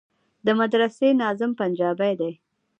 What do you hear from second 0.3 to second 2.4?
د مدرسې ناظم پنجابى دى.